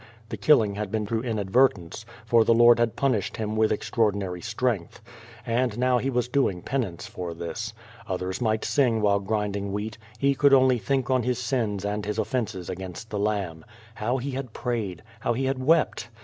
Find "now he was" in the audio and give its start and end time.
5.77-6.27